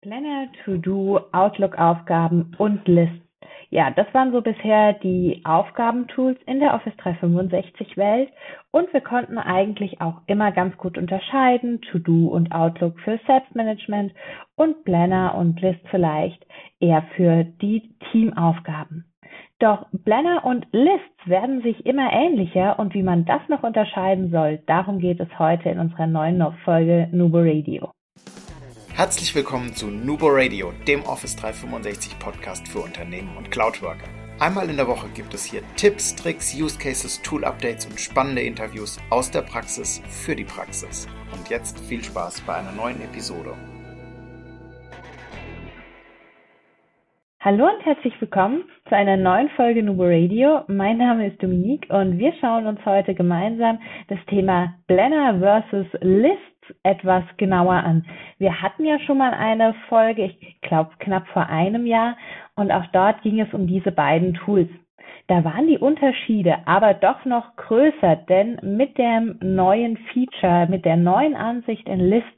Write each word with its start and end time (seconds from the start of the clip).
Planner, 0.00 0.46
To-Do, 0.64 1.18
Outlook-Aufgaben 1.32 2.54
und 2.58 2.86
Lists. 2.86 3.26
Ja, 3.70 3.90
das 3.90 4.06
waren 4.14 4.30
so 4.30 4.40
bisher 4.40 4.92
die 4.92 5.42
Aufgabentools 5.44 6.38
in 6.46 6.60
der 6.60 6.74
Office 6.74 6.96
365 6.98 7.96
Welt 7.96 8.30
und 8.70 8.92
wir 8.92 9.00
konnten 9.00 9.38
eigentlich 9.38 10.00
auch 10.00 10.22
immer 10.28 10.52
ganz 10.52 10.76
gut 10.76 10.96
unterscheiden, 10.96 11.80
To-Do 11.80 12.28
und 12.28 12.52
Outlook 12.52 13.00
für 13.00 13.18
Selbstmanagement 13.26 14.14
und 14.54 14.84
Planner 14.84 15.34
und 15.34 15.60
List 15.60 15.80
vielleicht 15.90 16.46
eher 16.78 17.02
für 17.16 17.42
die 17.42 17.90
Teamaufgaben. 18.12 19.04
Doch 19.58 19.86
Planner 20.04 20.44
und 20.44 20.68
Lists 20.70 21.26
werden 21.26 21.60
sich 21.62 21.84
immer 21.84 22.12
ähnlicher 22.12 22.78
und 22.78 22.94
wie 22.94 23.02
man 23.02 23.24
das 23.24 23.40
noch 23.48 23.64
unterscheiden 23.64 24.30
soll, 24.30 24.60
darum 24.66 25.00
geht 25.00 25.18
es 25.18 25.38
heute 25.40 25.70
in 25.70 25.80
unserer 25.80 26.06
neuen 26.06 26.40
Folge 26.64 27.08
Nubo 27.10 27.38
Radio. 27.38 27.90
Herzlich 28.98 29.32
willkommen 29.32 29.74
zu 29.74 29.86
Nubo 29.86 30.26
Radio, 30.28 30.72
dem 30.88 31.04
Office 31.04 31.36
365 31.36 32.18
Podcast 32.18 32.66
für 32.66 32.80
Unternehmen 32.80 33.36
und 33.36 33.48
Cloudworker. 33.48 34.08
Einmal 34.40 34.68
in 34.70 34.76
der 34.76 34.88
Woche 34.88 35.06
gibt 35.14 35.32
es 35.34 35.44
hier 35.44 35.62
Tipps, 35.76 36.16
Tricks, 36.16 36.52
Use 36.52 36.76
Cases, 36.76 37.22
Tool 37.22 37.44
Updates 37.44 37.86
und 37.86 38.00
spannende 38.00 38.42
Interviews 38.42 38.98
aus 39.10 39.30
der 39.30 39.42
Praxis 39.42 40.02
für 40.08 40.34
die 40.34 40.42
Praxis. 40.42 41.06
Und 41.30 41.48
jetzt 41.48 41.78
viel 41.78 42.02
Spaß 42.02 42.40
bei 42.40 42.56
einer 42.56 42.72
neuen 42.72 43.00
Episode. 43.00 43.54
Hallo 47.38 47.68
und 47.68 47.86
herzlich 47.86 48.20
willkommen 48.20 48.64
zu 48.88 48.96
einer 48.96 49.16
neuen 49.16 49.48
Folge 49.50 49.80
Nubo 49.84 50.06
Radio. 50.06 50.62
Mein 50.66 50.98
Name 50.98 51.28
ist 51.28 51.40
Dominique 51.40 51.88
und 51.88 52.18
wir 52.18 52.32
schauen 52.40 52.66
uns 52.66 52.84
heute 52.84 53.14
gemeinsam 53.14 53.78
das 54.08 54.18
Thema 54.26 54.74
Blender 54.88 55.38
versus 55.38 55.86
List 56.00 56.47
etwas 56.82 57.24
genauer 57.36 57.74
an. 57.74 58.04
Wir 58.38 58.62
hatten 58.62 58.84
ja 58.84 58.98
schon 59.00 59.18
mal 59.18 59.32
eine 59.32 59.74
Folge, 59.88 60.24
ich 60.24 60.60
glaube 60.60 60.90
knapp 60.98 61.26
vor 61.28 61.46
einem 61.46 61.86
Jahr, 61.86 62.16
und 62.54 62.72
auch 62.72 62.86
dort 62.92 63.22
ging 63.22 63.40
es 63.40 63.52
um 63.54 63.66
diese 63.66 63.92
beiden 63.92 64.34
Tools. 64.34 64.68
Da 65.28 65.44
waren 65.44 65.66
die 65.66 65.78
Unterschiede 65.78 66.56
aber 66.66 66.94
doch 66.94 67.24
noch 67.26 67.54
größer, 67.56 68.16
denn 68.28 68.58
mit 68.62 68.96
dem 68.96 69.38
neuen 69.42 69.98
Feature, 70.12 70.66
mit 70.68 70.86
der 70.86 70.96
neuen 70.96 71.36
Ansicht 71.36 71.86
in 71.86 72.00
Lists, 72.00 72.30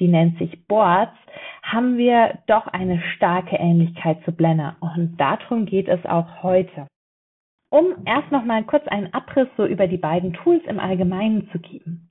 die 0.00 0.08
nennt 0.08 0.38
sich 0.38 0.66
Boards, 0.66 1.16
haben 1.62 1.96
wir 1.96 2.38
doch 2.48 2.66
eine 2.66 3.00
starke 3.14 3.56
Ähnlichkeit 3.56 4.22
zu 4.24 4.32
Blender. 4.32 4.76
Und 4.80 5.16
darum 5.20 5.66
geht 5.66 5.88
es 5.88 6.04
auch 6.04 6.42
heute. 6.42 6.88
Um 7.70 7.94
erst 8.04 8.30
noch 8.32 8.44
mal 8.44 8.64
kurz 8.64 8.86
einen 8.88 9.14
Abriss 9.14 9.48
so 9.56 9.64
über 9.64 9.86
die 9.86 9.96
beiden 9.96 10.32
Tools 10.34 10.62
im 10.66 10.80
Allgemeinen 10.80 11.48
zu 11.52 11.58
geben. 11.58 12.10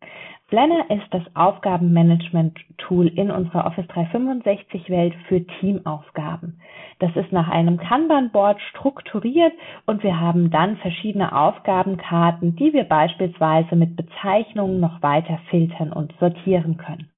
Planner 0.52 0.84
ist 0.90 1.08
das 1.12 1.24
Aufgabenmanagement-Tool 1.34 3.08
in 3.08 3.32
unserer 3.32 3.68
Office 3.68 3.86
365-Welt 3.86 5.14
für 5.30 5.48
Teamaufgaben. 5.48 6.60
Das 7.00 7.16
ist 7.16 7.32
nach 7.32 7.48
einem 7.48 7.78
Kanban-Board 7.78 8.60
strukturiert 8.70 9.54
und 9.86 10.04
wir 10.04 10.20
haben 10.20 10.52
dann 10.52 10.76
verschiedene 10.76 11.34
Aufgabenkarten, 11.34 12.58
die 12.58 12.74
wir 12.74 12.84
beispielsweise 12.84 13.78
mit 13.78 13.96
Bezeichnungen 13.96 14.82
noch 14.82 15.02
weiter 15.02 15.40
filtern 15.50 15.94
und 15.94 16.14
sortieren 16.20 16.76
können. 16.76 17.10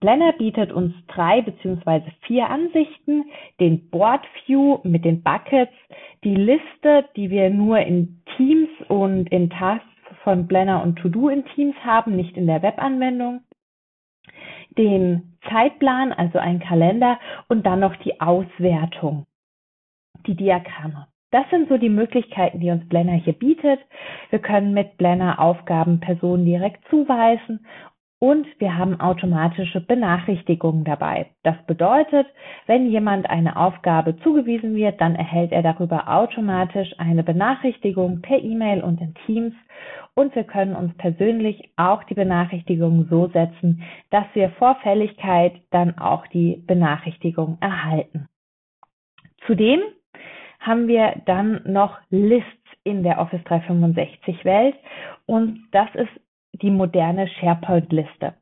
Planner 0.00 0.32
bietet 0.32 0.72
uns 0.72 0.94
drei 1.08 1.42
beziehungsweise 1.42 2.06
vier 2.22 2.48
Ansichten, 2.48 3.24
den 3.60 3.90
Board 3.90 4.22
View 4.46 4.78
mit 4.84 5.04
den 5.04 5.22
Buckets, 5.22 5.74
die 6.24 6.34
Liste, 6.34 7.04
die 7.14 7.28
wir 7.28 7.50
nur 7.50 7.80
in 7.80 8.22
Teams 8.38 8.70
und 8.88 9.30
in 9.30 9.50
Tasks 9.50 9.84
von 10.24 10.48
Planner 10.48 10.82
und 10.82 10.96
To-Do 10.96 11.28
in 11.28 11.44
Teams 11.54 11.76
haben, 11.84 12.16
nicht 12.16 12.36
in 12.36 12.46
der 12.46 12.62
Webanwendung, 12.62 13.42
den 14.76 15.36
Zeitplan, 15.48 16.12
also 16.12 16.38
ein 16.38 16.58
Kalender 16.58 17.20
und 17.48 17.64
dann 17.64 17.80
noch 17.80 17.94
die 17.96 18.20
Auswertung, 18.20 19.26
die 20.26 20.34
Diagramme. 20.34 21.06
Das 21.30 21.48
sind 21.50 21.68
so 21.68 21.78
die 21.78 21.88
Möglichkeiten, 21.88 22.60
die 22.60 22.70
uns 22.70 22.88
Blender 22.88 23.14
hier 23.14 23.32
bietet. 23.32 23.80
Wir 24.30 24.38
können 24.38 24.72
mit 24.72 24.96
Blender 24.96 25.38
Aufgaben 25.40 26.00
Personen 26.00 26.44
direkt 26.44 26.88
zuweisen 26.88 27.66
und 28.24 28.46
wir 28.58 28.78
haben 28.78 29.00
automatische 29.00 29.82
Benachrichtigungen 29.82 30.84
dabei. 30.84 31.26
Das 31.42 31.56
bedeutet, 31.66 32.26
wenn 32.66 32.90
jemand 32.90 33.28
eine 33.28 33.54
Aufgabe 33.54 34.16
zugewiesen 34.20 34.74
wird, 34.74 34.98
dann 34.98 35.14
erhält 35.14 35.52
er 35.52 35.62
darüber 35.62 36.08
automatisch 36.08 36.88
eine 36.96 37.22
Benachrichtigung 37.22 38.22
per 38.22 38.42
E-Mail 38.42 38.82
und 38.82 38.98
in 39.02 39.14
Teams 39.26 39.52
und 40.14 40.34
wir 40.34 40.44
können 40.44 40.74
uns 40.74 40.96
persönlich 40.96 41.68
auch 41.76 42.02
die 42.04 42.14
Benachrichtigung 42.14 43.08
so 43.10 43.28
setzen, 43.28 43.82
dass 44.08 44.24
wir 44.32 44.48
vor 44.52 44.76
Fälligkeit 44.76 45.52
dann 45.70 45.98
auch 45.98 46.26
die 46.28 46.64
Benachrichtigung 46.66 47.58
erhalten. 47.60 48.26
Zudem 49.46 49.80
haben 50.60 50.88
wir 50.88 51.20
dann 51.26 51.60
noch 51.66 51.98
Lists 52.08 52.48
in 52.84 53.02
der 53.02 53.18
Office 53.18 53.44
365 53.44 54.46
Welt 54.46 54.76
und 55.26 55.68
das 55.72 55.94
ist 55.94 56.23
die 56.62 56.70
moderne 56.70 57.28
SharePoint-Liste. 57.28 58.34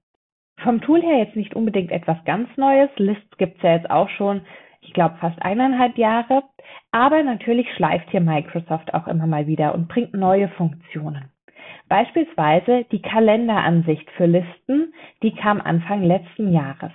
Vom 0.62 0.80
Tool 0.80 1.02
her 1.02 1.18
jetzt 1.18 1.36
nicht 1.36 1.54
unbedingt 1.54 1.90
etwas 1.90 2.16
ganz 2.24 2.48
Neues. 2.56 2.90
Lists 2.96 3.36
gibt 3.38 3.56
es 3.56 3.62
ja 3.62 3.72
jetzt 3.74 3.90
auch 3.90 4.08
schon, 4.10 4.42
ich 4.80 4.92
glaube, 4.92 5.16
fast 5.20 5.40
eineinhalb 5.42 5.98
Jahre. 5.98 6.42
Aber 6.90 7.22
natürlich 7.22 7.66
schleift 7.74 8.10
hier 8.10 8.20
Microsoft 8.20 8.94
auch 8.94 9.08
immer 9.08 9.26
mal 9.26 9.46
wieder 9.46 9.74
und 9.74 9.88
bringt 9.88 10.14
neue 10.14 10.48
Funktionen. 10.48 11.30
Beispielsweise 11.88 12.84
die 12.92 13.02
Kalenderansicht 13.02 14.08
für 14.12 14.26
Listen, 14.26 14.94
die 15.22 15.34
kam 15.34 15.60
Anfang 15.60 16.02
letzten 16.02 16.52
Jahres. 16.52 16.92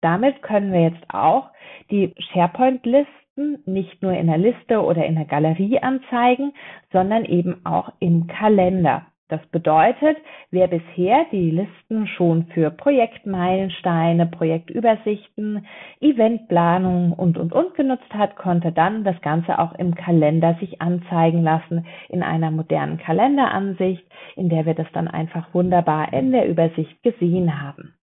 Damit 0.00 0.42
können 0.42 0.72
wir 0.72 0.82
jetzt 0.82 1.04
auch 1.12 1.50
die 1.90 2.14
SharePoint-Listen 2.32 3.62
nicht 3.66 4.02
nur 4.02 4.12
in 4.12 4.26
der 4.26 4.38
Liste 4.38 4.82
oder 4.82 5.04
in 5.06 5.16
der 5.16 5.24
Galerie 5.24 5.80
anzeigen, 5.80 6.52
sondern 6.92 7.24
eben 7.24 7.64
auch 7.66 7.92
im 8.00 8.26
Kalender. 8.26 9.06
Das 9.28 9.44
bedeutet, 9.48 10.16
wer 10.50 10.68
bisher 10.68 11.26
die 11.30 11.50
Listen 11.50 12.06
schon 12.06 12.46
für 12.54 12.70
Projektmeilensteine, 12.70 14.24
Projektübersichten, 14.26 15.66
Eventplanung 16.00 17.12
und, 17.12 17.36
und, 17.36 17.52
und 17.52 17.74
genutzt 17.74 18.12
hat, 18.14 18.36
konnte 18.36 18.72
dann 18.72 19.04
das 19.04 19.20
Ganze 19.20 19.58
auch 19.58 19.74
im 19.74 19.94
Kalender 19.94 20.56
sich 20.60 20.80
anzeigen 20.80 21.42
lassen 21.42 21.86
in 22.08 22.22
einer 22.22 22.50
modernen 22.50 22.96
Kalenderansicht, 22.96 24.04
in 24.34 24.48
der 24.48 24.64
wir 24.64 24.74
das 24.74 24.90
dann 24.94 25.08
einfach 25.08 25.52
wunderbar 25.52 26.10
in 26.14 26.32
der 26.32 26.48
Übersicht 26.48 27.02
gesehen 27.02 27.60
haben. 27.60 27.94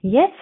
Jetzt 0.00 0.32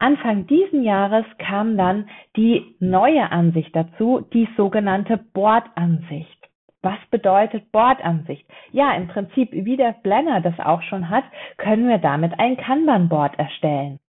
Anfang 0.00 0.48
diesen 0.48 0.82
Jahres 0.82 1.24
kam 1.38 1.76
dann 1.76 2.08
die 2.36 2.74
neue 2.80 3.30
Ansicht 3.30 3.76
dazu, 3.76 4.26
die 4.32 4.48
sogenannte 4.56 5.16
Bordansicht. 5.32 6.41
Was 6.82 6.98
bedeutet 7.10 7.70
Bordansicht? 7.70 8.44
Ja, 8.72 8.92
im 8.94 9.06
Prinzip, 9.06 9.50
wie 9.52 9.76
der 9.76 9.94
Blender 10.02 10.40
das 10.40 10.58
auch 10.58 10.82
schon 10.82 11.08
hat, 11.08 11.24
können 11.56 11.88
wir 11.88 11.98
damit 11.98 12.38
ein 12.40 12.56
Kanban-Board 12.56 13.38
erstellen. 13.38 14.00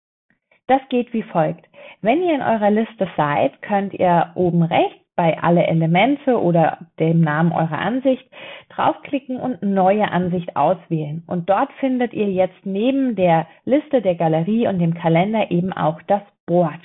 Das 0.67 0.81
geht 0.89 1.13
wie 1.13 1.23
folgt. 1.23 1.67
Wenn 2.01 2.23
ihr 2.23 2.33
in 2.33 2.41
eurer 2.41 2.71
Liste 2.71 3.07
seid, 3.15 3.61
könnt 3.61 3.93
ihr 3.93 4.31
oben 4.35 4.63
rechts 4.63 5.03
bei 5.15 5.37
alle 5.41 5.67
Elemente 5.67 6.41
oder 6.41 6.79
dem 6.99 7.21
Namen 7.21 7.51
eurer 7.51 7.77
Ansicht 7.77 8.25
draufklicken 8.69 9.37
und 9.37 9.61
neue 9.61 10.11
Ansicht 10.11 10.55
auswählen. 10.55 11.23
Und 11.27 11.49
dort 11.49 11.71
findet 11.73 12.13
ihr 12.13 12.31
jetzt 12.31 12.65
neben 12.65 13.15
der 13.15 13.45
Liste 13.65 14.01
der 14.01 14.15
Galerie 14.15 14.67
und 14.67 14.79
dem 14.79 14.95
Kalender 14.95 15.51
eben 15.51 15.71
auch 15.71 16.01
das 16.07 16.23
Board. 16.47 16.81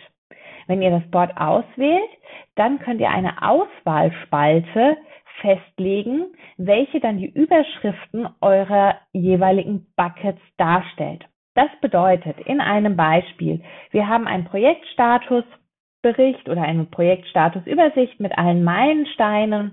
Wenn 0.67 0.83
ihr 0.83 0.91
das 0.91 1.11
Board 1.11 1.35
auswählt, 1.39 2.11
dann 2.57 2.79
könnt 2.81 3.01
ihr 3.01 3.09
eine 3.09 3.43
Auswahlspalte 3.43 4.99
festlegen, 5.41 6.27
welche 6.57 7.01
dann 7.01 7.19
die 7.19 7.31
Überschriften 7.31 8.29
eurer 8.41 8.97
jeweiligen 9.13 9.87
Buckets 9.97 10.41
darstellt. 10.57 11.25
Das 11.55 11.69
bedeutet 11.81 12.39
in 12.41 12.61
einem 12.61 12.97
Beispiel, 12.97 13.63
wir 13.91 14.07
haben 14.07 14.27
einen 14.27 14.45
Projektstatusbericht 14.45 16.49
oder 16.49 16.63
eine 16.63 16.85
Projektstatusübersicht 16.85 18.21
mit 18.21 18.37
allen 18.39 18.63
Meilensteinen 18.63 19.73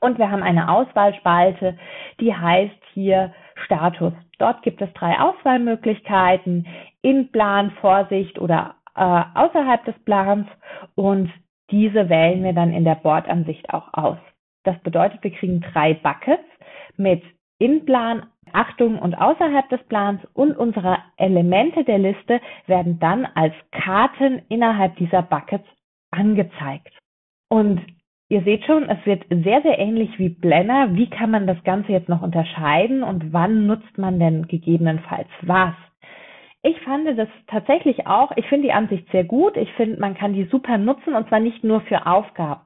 und 0.00 0.18
wir 0.18 0.30
haben 0.30 0.42
eine 0.42 0.70
Auswahlspalte, 0.70 1.76
die 2.20 2.34
heißt 2.34 2.76
hier 2.94 3.32
Status. 3.64 4.12
Dort 4.38 4.62
gibt 4.62 4.80
es 4.82 4.92
drei 4.94 5.18
Auswahlmöglichkeiten 5.18 6.66
in 7.02 7.30
Plan, 7.30 7.72
Vorsicht 7.80 8.38
oder 8.38 8.76
äh, 8.94 9.22
außerhalb 9.34 9.84
des 9.84 9.98
Plans 10.04 10.46
und 10.94 11.30
diese 11.70 12.08
wählen 12.08 12.44
wir 12.44 12.52
dann 12.52 12.72
in 12.72 12.84
der 12.84 12.94
Bordansicht 12.94 13.70
auch 13.70 13.92
aus. 13.92 14.18
Das 14.66 14.78
bedeutet, 14.80 15.22
wir 15.22 15.30
kriegen 15.30 15.60
drei 15.60 15.94
Buckets 15.94 16.44
mit 16.96 17.22
Inplan, 17.58 18.26
Achtung 18.52 18.98
und 18.98 19.14
außerhalb 19.14 19.68
des 19.68 19.82
Plans 19.84 20.20
und 20.34 20.56
unsere 20.56 20.98
Elemente 21.16 21.84
der 21.84 21.98
Liste 21.98 22.40
werden 22.66 22.98
dann 22.98 23.26
als 23.34 23.54
Karten 23.70 24.42
innerhalb 24.48 24.96
dieser 24.96 25.22
Buckets 25.22 25.66
angezeigt. 26.10 26.92
Und 27.48 27.80
ihr 28.28 28.42
seht 28.42 28.64
schon, 28.64 28.88
es 28.88 29.04
wird 29.06 29.24
sehr, 29.30 29.62
sehr 29.62 29.78
ähnlich 29.78 30.18
wie 30.18 30.30
Blender. 30.30 30.94
Wie 30.94 31.08
kann 31.08 31.30
man 31.30 31.46
das 31.46 31.62
Ganze 31.64 31.92
jetzt 31.92 32.08
noch 32.08 32.22
unterscheiden 32.22 33.02
und 33.02 33.32
wann 33.32 33.66
nutzt 33.66 33.98
man 33.98 34.18
denn 34.18 34.46
gegebenenfalls 34.48 35.28
was? 35.42 35.74
ich 36.66 36.80
fand 36.80 37.06
das 37.16 37.28
tatsächlich 37.46 38.08
auch, 38.08 38.32
ich 38.34 38.46
finde 38.46 38.66
die 38.66 38.72
Ansicht 38.72 39.08
sehr 39.12 39.22
gut. 39.22 39.56
Ich 39.56 39.72
finde, 39.74 40.00
man 40.00 40.14
kann 40.14 40.32
die 40.32 40.46
super 40.46 40.78
nutzen 40.78 41.14
und 41.14 41.28
zwar 41.28 41.38
nicht 41.38 41.62
nur 41.62 41.80
für 41.82 42.06
Aufgaben. 42.06 42.60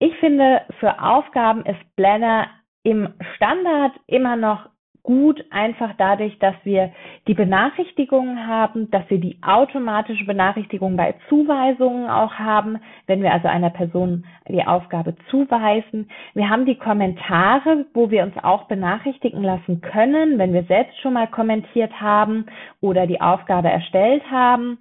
Ich 0.00 0.14
finde, 0.18 0.62
für 0.78 1.02
Aufgaben 1.02 1.64
ist 1.66 1.96
Blender 1.96 2.46
im 2.84 3.08
Standard 3.36 3.92
immer 4.06 4.36
noch 4.36 4.68
gut, 5.08 5.42
einfach 5.50 5.94
dadurch, 5.96 6.38
dass 6.38 6.54
wir 6.64 6.92
die 7.26 7.32
Benachrichtigungen 7.32 8.46
haben, 8.46 8.90
dass 8.90 9.08
wir 9.08 9.18
die 9.18 9.38
automatische 9.40 10.26
Benachrichtigung 10.26 10.96
bei 10.98 11.14
Zuweisungen 11.30 12.10
auch 12.10 12.34
haben, 12.34 12.78
wenn 13.06 13.22
wir 13.22 13.32
also 13.32 13.48
einer 13.48 13.70
Person 13.70 14.26
die 14.48 14.66
Aufgabe 14.66 15.16
zuweisen. 15.30 16.10
Wir 16.34 16.50
haben 16.50 16.66
die 16.66 16.76
Kommentare, 16.76 17.86
wo 17.94 18.10
wir 18.10 18.22
uns 18.22 18.34
auch 18.42 18.64
benachrichtigen 18.64 19.42
lassen 19.42 19.80
können, 19.80 20.38
wenn 20.38 20.52
wir 20.52 20.64
selbst 20.64 21.00
schon 21.00 21.14
mal 21.14 21.26
kommentiert 21.26 21.98
haben 22.00 22.44
oder 22.82 23.06
die 23.06 23.22
Aufgabe 23.22 23.70
erstellt 23.70 24.22
haben. 24.30 24.78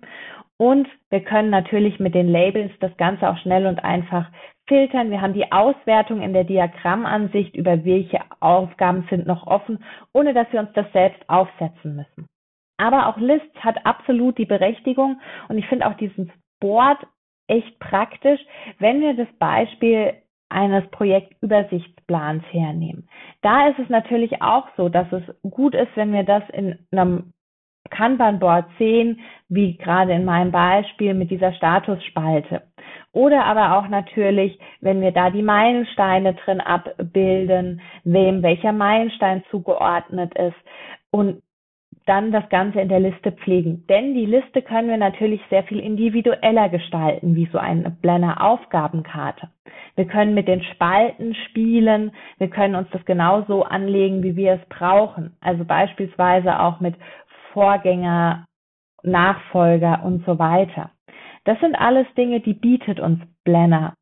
Und 0.58 0.88
wir 1.10 1.22
können 1.22 1.52
natürlich 1.52 2.00
mit 2.00 2.16
den 2.16 2.28
Labels 2.28 2.72
das 2.80 2.96
Ganze 2.98 3.30
auch 3.30 3.38
schnell 3.38 3.68
und 3.68 3.84
einfach 3.84 4.30
filtern. 4.68 5.12
Wir 5.12 5.22
haben 5.22 5.34
die 5.34 5.52
Auswertung 5.52 6.22
in 6.22 6.34
der 6.34 6.44
Diagrammansicht 6.44 7.56
über 7.56 7.86
welche 7.86 8.20
Aufgaben 8.40 9.06
sind 9.10 9.28
noch 9.28 9.46
offen, 9.46 9.84
ohne 10.14 10.34
dass 10.34 10.52
wir 10.52 10.60
uns 10.60 10.74
das 10.74 10.92
selbst 10.94 11.22
aufsetzen 11.30 11.96
müssen. 11.96 12.28
Aber 12.78 13.08
auch 13.08 13.18
Lists 13.18 13.56
hat 13.60 13.86
absolut 13.86 14.38
die 14.38 14.46
Berechtigung 14.46 15.20
und 15.48 15.58
ich 15.58 15.68
finde 15.68 15.88
auch 15.88 15.96
diesen 15.96 16.32
Board 16.60 17.00
echt 17.48 17.80
praktisch, 17.80 18.40
wenn 18.80 19.02
wir 19.02 19.16
das 19.16 19.32
Beispiel 19.40 20.14
eines 20.50 20.88
Projektübersichtsplans 20.92 22.44
hernehmen. 22.52 23.10
Da 23.42 23.70
ist 23.70 23.80
es 23.80 23.90
natürlich 23.90 24.42
auch 24.42 24.68
so, 24.78 24.90
dass 24.90 25.08
es 25.12 25.24
gut 25.50 25.76
ist, 25.76 25.96
wenn 25.96 26.14
wir 26.14 26.24
das 26.24 26.44
in 26.52 26.78
einem 26.92 27.34
Kanban-Board 27.90 28.66
sehen, 28.78 29.20
wie 29.50 29.78
gerade 29.78 30.14
in 30.14 30.26
meinem 30.26 30.52
Beispiel 30.52 31.14
mit 31.14 31.32
dieser 31.32 31.54
Statusspalte. 31.54 32.64
Oder 33.14 33.46
aber 33.46 33.78
auch 33.78 33.88
natürlich, 33.88 34.60
wenn 34.82 35.02
wir 35.02 35.12
da 35.12 35.30
die 35.30 35.42
Meilensteine 35.42 36.36
drin 36.36 36.62
abbilden, 36.62 37.82
wem 38.04 38.44
welcher 38.44 38.74
Meilenstein 38.74 39.44
zugeordnet 39.50 40.36
ist 40.36 40.58
und 41.12 41.42
dann 42.08 42.32
das 42.32 42.48
Ganze 42.50 42.80
in 42.80 42.90
der 42.90 43.02
Liste 43.02 43.32
pflegen. 43.32 43.86
Denn 43.88 44.14
die 44.14 44.26
Liste 44.26 44.62
können 44.62 44.90
wir 44.90 44.98
natürlich 44.98 45.42
sehr 45.50 45.64
viel 45.64 45.80
individueller 45.80 46.70
gestalten, 46.70 47.36
wie 47.36 47.50
so 47.52 47.58
eine 47.58 47.90
Blender 47.90 48.42
Aufgabenkarte. 48.42 49.50
Wir 49.96 50.06
können 50.06 50.34
mit 50.34 50.48
den 50.48 50.64
Spalten 50.64 51.36
spielen, 51.50 52.12
wir 52.38 52.50
können 52.50 52.76
uns 52.76 52.88
das 52.92 53.04
genauso 53.06 53.64
anlegen, 53.64 54.24
wie 54.24 54.36
wir 54.36 54.54
es 54.54 54.70
brauchen. 54.70 55.36
Also 55.42 55.66
beispielsweise 55.66 56.60
auch 56.60 56.80
mit 56.80 56.96
Vorgänger, 57.54 58.46
Nachfolger 59.04 60.04
und 60.04 60.26
so 60.26 60.40
weiter. 60.40 60.92
Das 61.46 61.60
sind 61.60 61.76
alles 61.76 62.08
Dinge, 62.16 62.42
die 62.42 62.54
bietet 62.54 63.00
uns 63.00 63.20
Blender 63.44 63.94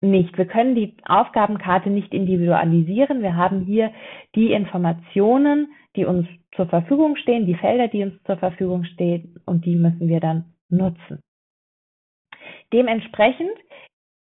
nicht. 0.00 0.36
Wir 0.38 0.46
können 0.46 0.74
die 0.74 0.96
Aufgabenkarte 1.04 1.90
nicht 1.90 2.12
individualisieren. 2.14 3.22
Wir 3.22 3.36
haben 3.36 3.60
hier 3.60 3.92
die 4.34 4.52
Informationen, 4.52 5.72
die 5.96 6.04
uns 6.04 6.26
zur 6.56 6.66
Verfügung 6.66 7.16
stehen, 7.16 7.46
die 7.46 7.54
Felder, 7.54 7.88
die 7.88 8.02
uns 8.02 8.22
zur 8.24 8.36
Verfügung 8.38 8.84
stehen 8.84 9.40
und 9.46 9.64
die 9.64 9.76
müssen 9.76 10.08
wir 10.08 10.20
dann 10.20 10.54
nutzen. 10.68 11.20
Dementsprechend 12.72 13.52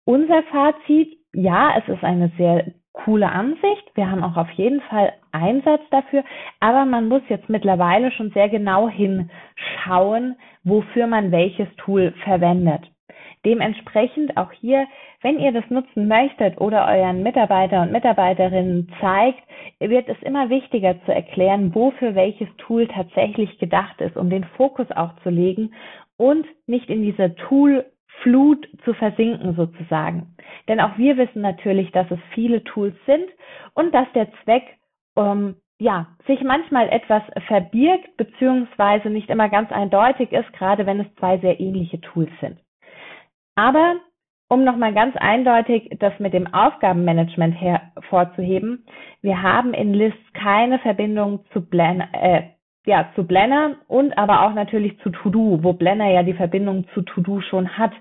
unser 0.05 0.43
Fazit, 0.45 1.19
ja, 1.33 1.77
es 1.79 1.89
ist 1.89 2.03
eine 2.03 2.33
sehr 2.37 2.73
coole 2.93 3.31
Ansicht. 3.31 3.91
Wir 3.95 4.11
haben 4.11 4.25
auch 4.25 4.37
auf 4.37 4.51
jeden 4.53 4.81
Fall 4.83 5.13
Einsatz 5.33 5.83
dafür, 5.91 6.25
aber 6.61 6.85
man 6.85 7.09
muss 7.09 7.23
jetzt 7.29 7.49
mittlerweile 7.49 8.11
schon 8.13 8.31
sehr 8.31 8.49
genau 8.49 8.89
hinschauen, 8.89 10.37
wofür 10.65 11.07
man 11.07 11.33
welches 11.33 11.69
Tool 11.77 12.13
verwendet. 12.25 12.83
Dementsprechend 13.45 14.37
auch 14.37 14.53
hier, 14.53 14.87
wenn 15.23 15.39
ihr 15.39 15.53
das 15.53 15.69
nutzen 15.71 16.09
möchtet 16.09 16.61
oder 16.61 16.87
euren 16.87 17.23
Mitarbeiter 17.23 17.83
und 17.83 17.93
Mitarbeiterinnen 17.93 18.93
zeigt, 19.01 19.43
wird 19.79 20.09
es 20.09 20.21
immer 20.23 20.51
wichtiger 20.51 21.03
zu 21.05 21.15
erklären, 21.15 21.75
wofür 21.75 22.15
welches 22.15 22.49
Tool 22.59 22.87
tatsächlich 22.87 23.59
gedacht 23.59 24.01
ist, 24.01 24.17
um 24.17 24.29
den 24.29 24.45
Fokus 24.45 24.91
auch 24.91 25.15
zu 25.23 25.31
legen 25.31 25.73
und 26.19 26.47
nicht 26.67 26.91
in 26.91 27.03
diese 27.03 27.35
Tool 27.35 27.87
Flut 28.23 28.69
zu 28.85 28.93
versinken 28.93 29.55
sozusagen. 29.55 30.35
Denn 30.69 30.81
auch 30.81 30.99
wir 30.99 31.17
wissen 31.17 31.41
natürlich, 31.41 31.91
dass 31.93 32.11
es 32.11 32.19
viele 32.35 32.63
Tools 32.65 32.95
sind 33.07 33.25
und 33.73 33.95
dass 33.95 34.07
der 34.13 34.29
Zweck 34.45 34.65
ähm, 35.21 35.57
ja, 35.79 36.07
sich 36.27 36.43
manchmal 36.43 36.89
etwas 36.91 37.23
verbirgt 37.47 38.17
beziehungsweise 38.17 39.09
nicht 39.09 39.31
immer 39.31 39.49
ganz 39.49 39.73
eindeutig 39.73 40.31
ist, 40.33 40.53
gerade 40.53 40.85
wenn 40.87 41.01
es 41.01 41.15
zwei 41.17 41.39
sehr 41.39 41.59
ähnliche 41.59 42.01
Tools 42.01 42.31
sind. 42.41 42.59
Aber 43.55 43.97
um 44.49 44.65
nochmal 44.65 44.93
ganz 44.93 45.17
eindeutig 45.17 45.91
das 45.99 46.13
mit 46.19 46.35
dem 46.35 46.53
Aufgabenmanagement 46.53 47.55
hervorzuheben, 47.55 48.85
wir 49.23 49.43
haben 49.43 49.73
in 49.75 49.95
Lists 49.95 50.33
keine 50.35 50.79
Verbindung 50.81 51.45
zu 51.53 51.63
Blend, 51.63 52.03
äh, 52.13 52.43
ja, 52.85 53.11
zu 53.15 53.25
Blender 53.25 53.77
und 53.89 54.17
aber 54.19 54.43
auch 54.43 54.55
natürlich 54.55 54.99
zu 55.01 55.11
To-Do, 55.11 55.63
wo 55.63 55.73
Blender 55.73 56.07
ja 56.07 56.23
die 56.23 56.35
Verbindung 56.35 56.87
zu 56.95 57.03
To-Do 57.03 57.41
schon 57.43 57.79
hat. 57.79 57.93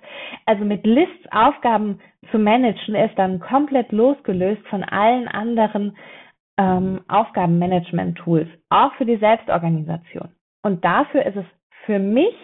Also 0.46 0.66
mit 0.66 0.86
Lists 0.86 1.32
Aufgaben 1.32 2.00
zu 2.32 2.40
managen 2.40 2.96
ist 2.96 3.18
dann 3.18 3.40
komplett 3.40 3.92
losgelöst 3.92 4.66
von 4.68 4.84
allen 4.84 5.28
anderen 5.28 5.96
ähm, 6.60 7.02
Aufgabenmanagement-Tools, 7.08 8.50
auch 8.70 8.94
für 8.96 9.06
die 9.06 9.18
Selbstorganisation. 9.18 10.30
Und 10.62 10.84
dafür 10.84 11.26
ist 11.26 11.38
es 11.38 11.46
für 11.86 12.00
mich 12.00 12.36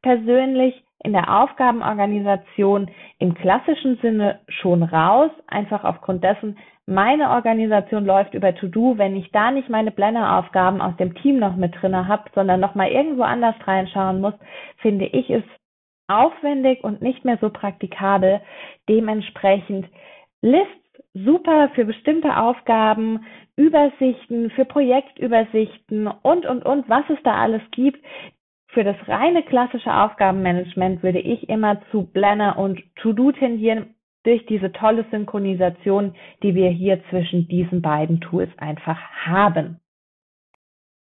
persönlich 0.00 0.84
in 1.02 1.12
der 1.12 1.42
Aufgabenorganisation 1.42 2.88
im 3.18 3.34
klassischen 3.34 3.98
Sinne 3.98 4.40
schon 4.48 4.82
raus, 4.82 5.30
einfach 5.48 5.84
aufgrund 5.84 6.22
dessen, 6.22 6.56
meine 6.86 7.30
Organisation 7.30 8.04
läuft 8.04 8.34
über 8.34 8.54
To-Do, 8.54 8.96
wenn 8.96 9.16
ich 9.16 9.30
da 9.32 9.50
nicht 9.50 9.68
meine 9.68 9.90
Blender-Aufgaben 9.90 10.80
aus 10.80 10.96
dem 10.96 11.14
Team 11.16 11.38
noch 11.38 11.56
mit 11.56 11.74
drinne 11.80 12.06
habe, 12.06 12.24
sondern 12.34 12.60
noch 12.60 12.74
mal 12.74 12.88
irgendwo 12.88 13.22
anders 13.22 13.56
reinschauen 13.66 14.20
muss, 14.20 14.34
finde 14.78 15.06
ich 15.06 15.30
es 15.30 15.42
aufwendig 16.08 16.84
und 16.84 17.02
nicht 17.02 17.24
mehr 17.24 17.38
so 17.40 17.50
praktikabel. 17.50 18.40
Dementsprechend 18.88 19.88
Lists 20.42 20.83
super 21.14 21.70
für 21.74 21.84
bestimmte 21.84 22.36
Aufgaben, 22.36 23.24
Übersichten, 23.56 24.50
für 24.50 24.64
Projektübersichten 24.64 26.08
und, 26.08 26.44
und, 26.44 26.64
und, 26.64 26.88
was 26.88 27.04
es 27.08 27.18
da 27.22 27.36
alles 27.36 27.62
gibt. 27.70 28.04
Für 28.68 28.82
das 28.82 28.96
reine 29.06 29.44
klassische 29.44 29.94
Aufgabenmanagement 29.94 31.02
würde 31.04 31.20
ich 31.20 31.48
immer 31.48 31.80
zu 31.90 32.02
Blender 32.02 32.58
und 32.58 32.82
To-Do 32.96 33.30
tendieren, 33.32 33.94
durch 34.24 34.44
diese 34.46 34.72
tolle 34.72 35.04
Synchronisation, 35.10 36.14
die 36.42 36.54
wir 36.54 36.70
hier 36.70 37.00
zwischen 37.10 37.46
diesen 37.46 37.82
beiden 37.82 38.20
Tools 38.20 38.50
einfach 38.58 38.98
haben. 39.24 39.80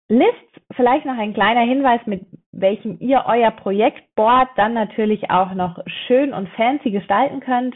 Lists, 0.10 0.62
vielleicht 0.76 1.06
noch 1.06 1.18
ein 1.18 1.34
kleiner 1.34 1.62
Hinweis, 1.62 2.02
mit 2.06 2.26
welchem 2.52 2.98
ihr 3.00 3.24
euer 3.26 3.52
Projektboard 3.52 4.50
dann 4.58 4.74
natürlich 4.74 5.30
auch 5.30 5.54
noch 5.54 5.80
schön 6.08 6.34
und 6.34 6.50
fancy 6.50 6.92
gestalten 6.92 7.40
könnt. 7.40 7.76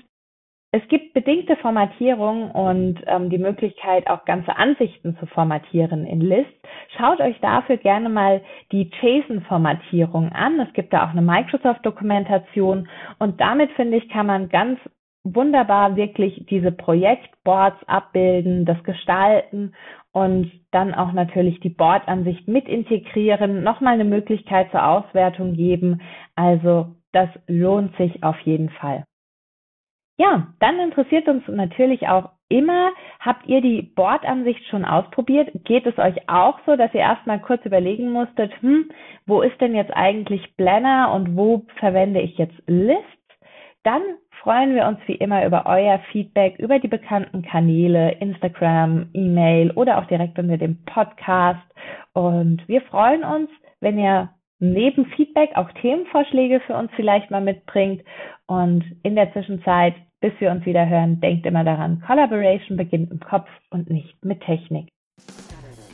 Es 0.72 0.86
gibt 0.90 1.14
bedingte 1.14 1.56
Formatierung 1.56 2.52
und 2.52 3.02
ähm, 3.08 3.30
die 3.30 3.38
Möglichkeit, 3.38 4.08
auch 4.10 4.26
ganze 4.26 4.58
Ansichten 4.58 5.18
zu 5.18 5.26
formatieren 5.28 6.06
in 6.06 6.20
List. 6.20 6.52
Schaut 6.98 7.22
euch 7.22 7.40
dafür 7.40 7.78
gerne 7.78 8.10
mal 8.10 8.42
die 8.74 8.92
JSON-Formatierung 9.02 10.34
an. 10.34 10.60
Es 10.60 10.74
gibt 10.74 10.92
da 10.92 11.06
auch 11.06 11.12
eine 11.12 11.22
Microsoft-Dokumentation 11.22 12.90
und 13.18 13.40
damit 13.40 13.72
finde 13.72 13.98
ich, 13.98 14.10
kann 14.10 14.26
man 14.26 14.50
ganz 14.50 14.80
wunderbar 15.24 15.96
wirklich 15.96 16.46
diese 16.50 16.72
Projektboards 16.72 17.84
abbilden, 17.88 18.66
das 18.66 18.82
gestalten 18.84 19.74
und 20.12 20.52
dann 20.72 20.94
auch 20.94 21.14
natürlich 21.14 21.62
die 21.62 21.70
Boardansicht 21.70 22.48
mit 22.48 22.68
integrieren, 22.68 23.64
nochmal 23.64 23.94
eine 23.94 24.06
Möglichkeit 24.06 24.70
zur 24.72 24.86
Auswertung 24.86 25.54
geben. 25.54 26.02
Also 26.36 26.96
das 27.14 27.30
lohnt 27.48 27.96
sich 27.96 28.22
auf 28.24 28.40
jeden 28.42 28.70
Fall. 28.70 29.07
Ja, 30.18 30.48
dann 30.60 30.80
interessiert 30.80 31.28
uns 31.28 31.44
natürlich 31.48 32.08
auch 32.08 32.30
immer, 32.50 32.92
habt 33.20 33.46
ihr 33.46 33.62
die 33.62 33.84
Boardansicht 33.84 34.66
schon 34.68 34.84
ausprobiert? 34.84 35.50
Geht 35.66 35.86
es 35.86 35.98
euch 36.00 36.28
auch 36.28 36.60
so, 36.66 36.76
dass 36.76 36.94
ihr 36.94 37.02
erstmal 37.02 37.40
kurz 37.40 37.64
überlegen 37.66 38.12
musstet, 38.12 38.52
hm, 38.62 38.90
wo 39.28 39.42
ist 39.42 39.60
denn 39.62 39.76
jetzt 39.76 39.92
eigentlich 39.96 40.56
Blender 40.56 41.14
und 41.14 41.38
wo 41.38 41.66
verwende 41.80 42.22
ich 42.22 42.38
jetzt 42.38 42.58
List? 42.66 43.04
Dann 43.84 44.02
freuen 44.42 44.76
wir 44.76 44.88
uns 44.88 45.00
wie 45.06 45.16
immer 45.16 45.46
über 45.46 45.66
euer 45.66 46.00
Feedback 46.12 46.58
über 46.58 46.80
die 46.80 46.88
bekannten 46.88 47.42
Kanäle, 47.42 48.14
Instagram, 48.14 49.10
E-Mail 49.14 49.72
oder 49.72 50.00
auch 50.00 50.06
direkt 50.06 50.40
unter 50.40 50.58
dem 50.58 50.84
Podcast. 50.86 51.62
Und 52.14 52.68
wir 52.68 52.82
freuen 52.82 53.24
uns, 53.24 53.50
wenn 53.82 54.00
ihr 54.00 54.30
neben 54.60 55.06
Feedback 55.08 55.52
auch 55.56 55.72
Themenvorschläge 55.82 56.60
für 56.62 56.76
uns 56.76 56.92
vielleicht 56.96 57.30
mal 57.30 57.42
mitbringt. 57.42 58.04
Und 58.48 58.84
in 59.04 59.16
der 59.16 59.32
Zwischenzeit, 59.34 59.96
bis 60.22 60.34
wir 60.40 60.52
uns 60.52 60.66
wieder 60.66 60.88
hören, 60.88 61.20
denkt 61.20 61.46
immer 61.46 61.64
daran, 61.64 62.02
Collaboration 62.06 62.78
beginnt 62.78 63.12
im 63.12 63.20
Kopf 63.20 63.50
und 63.70 63.90
nicht 63.90 64.24
mit 64.24 64.42
Technik. 64.42 64.90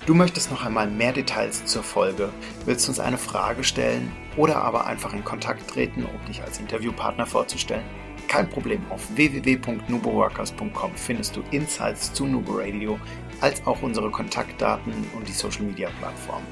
Du 0.05 0.13
möchtest 0.13 0.51
noch 0.51 0.65
einmal 0.65 0.87
mehr 0.87 1.13
Details 1.13 1.65
zur 1.65 1.83
Folge, 1.83 2.29
willst 2.65 2.89
uns 2.89 2.99
eine 2.99 3.17
Frage 3.17 3.63
stellen 3.63 4.11
oder 4.35 4.57
aber 4.57 4.85
einfach 4.85 5.13
in 5.13 5.23
Kontakt 5.23 5.69
treten, 5.69 6.03
um 6.03 6.25
dich 6.27 6.41
als 6.41 6.59
Interviewpartner 6.59 7.25
vorzustellen? 7.25 7.85
Kein 8.27 8.49
Problem, 8.49 8.81
auf 8.89 9.15
www.nuboworkers.com 9.15 10.91
findest 10.95 11.35
du 11.35 11.41
Insights 11.51 12.11
zu 12.13 12.25
Nubo 12.25 12.53
Radio, 12.57 12.99
als 13.41 13.65
auch 13.65 13.81
unsere 13.81 14.09
Kontaktdaten 14.11 14.93
und 15.15 15.27
die 15.27 15.33
Social 15.33 15.63
Media 15.63 15.89
Plattform. 15.99 16.43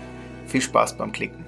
Viel 0.45 0.61
Spaß 0.61 0.97
beim 0.97 1.11
Klicken! 1.11 1.43